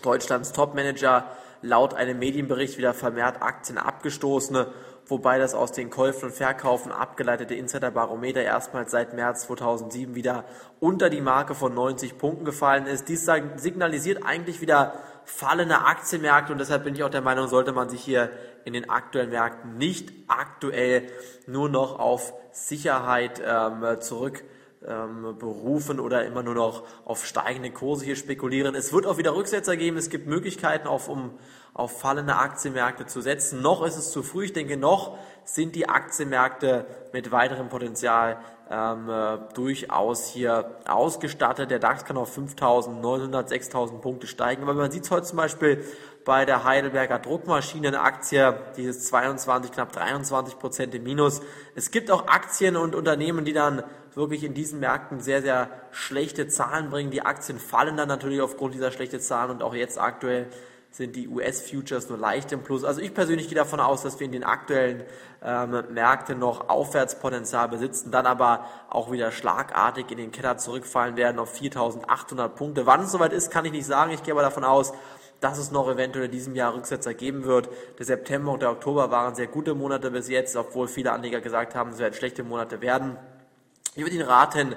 [0.00, 1.26] Deutschlands Topmanager
[1.62, 4.66] laut einem Medienbericht wieder vermehrt Aktien abgestoßen,
[5.06, 10.44] wobei das aus den Käufen und Verkaufen abgeleitete Insiderbarometer erstmals seit März 2007 wieder
[10.78, 13.08] unter die Marke von 90 Punkten gefallen ist.
[13.08, 17.88] Dies signalisiert eigentlich wieder fallende Aktienmärkte und deshalb bin ich auch der Meinung, sollte man
[17.88, 18.30] sich hier
[18.64, 21.08] in den aktuellen Märkten nicht aktuell
[21.46, 24.42] nur noch auf Sicherheit ähm, zurück
[24.86, 28.74] ähm, berufen oder immer nur noch auf steigende Kurse hier spekulieren.
[28.74, 29.96] Es wird auch wieder Rücksetzer geben.
[29.96, 31.38] Es gibt Möglichkeiten, auf, um
[31.74, 33.62] auf fallende Aktienmärkte zu setzen.
[33.62, 34.46] Noch ist es zu früh.
[34.46, 38.38] Ich denke, noch sind die Aktienmärkte mit weiterem Potenzial
[38.70, 41.70] ähm, äh, durchaus hier ausgestattet.
[41.70, 44.62] Der DAX kann auf 5.900, 6.000 Punkte steigen.
[44.62, 45.84] Aber man sieht es heute zum Beispiel
[46.24, 51.40] bei der Heidelberger Druckmaschinenaktie, dieses 22, knapp 23 Prozent im Minus.
[51.74, 53.82] Es gibt auch Aktien und Unternehmen, die dann
[54.14, 57.10] wirklich in diesen Märkten sehr, sehr schlechte Zahlen bringen.
[57.10, 60.48] Die Aktien fallen dann natürlich aufgrund dieser schlechten Zahlen und auch jetzt aktuell
[60.90, 62.84] sind die US-Futures nur leicht im Plus.
[62.84, 65.04] Also ich persönlich gehe davon aus, dass wir in den aktuellen
[65.42, 71.38] ähm, Märkten noch Aufwärtspotenzial besitzen, dann aber auch wieder schlagartig in den Keller zurückfallen werden
[71.38, 72.86] auf 4.800 Punkte.
[72.86, 74.10] Wann es soweit ist, kann ich nicht sagen.
[74.10, 74.92] Ich gehe aber davon aus,
[75.40, 77.68] dass es noch eventuell in diesem Jahr Rücksetzer geben wird.
[77.98, 81.74] Der September und der Oktober waren sehr gute Monate bis jetzt, obwohl viele Anleger gesagt
[81.74, 83.16] haben, es werden schlechte Monate werden.
[83.94, 84.76] Ich würde Ihnen raten,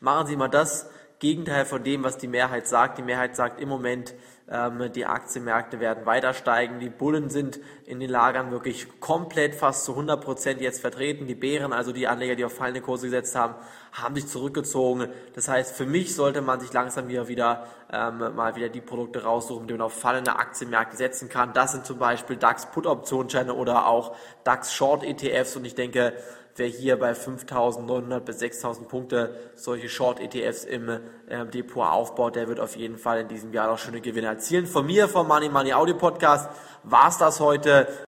[0.00, 0.88] machen Sie mal das
[1.20, 2.98] Gegenteil von dem, was die Mehrheit sagt.
[2.98, 4.14] Die Mehrheit sagt im Moment,
[4.50, 6.80] die Aktienmärkte werden weiter steigen.
[6.80, 11.28] Die Bullen sind in den Lagern wirklich komplett fast zu 100 Prozent jetzt vertreten.
[11.28, 13.54] Die Bären, also die Anleger, die auf fallende Kurse gesetzt haben,
[13.92, 15.06] haben sich zurückgezogen.
[15.34, 19.22] Das heißt, für mich sollte man sich langsam wieder, wieder ähm, mal wieder die Produkte
[19.22, 21.52] raussuchen, die man auf fallende Aktienmärkte setzen kann.
[21.52, 26.12] Das sind zum Beispiel DAX Put Optionsscheine oder auch DAX Short ETFs und ich denke,
[26.56, 32.60] wer hier bei 5.900 bis 6.000 Punkte solche Short-ETFs im äh, Depot aufbaut, der wird
[32.60, 34.66] auf jeden Fall in diesem Jahr noch schöne Gewinne erzielen.
[34.66, 36.48] Von mir, vom Money Money Audio Podcast,
[36.82, 37.86] war's das heute.